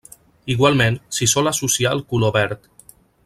[0.53, 2.69] Igualment, s'hi sol associar el color verd.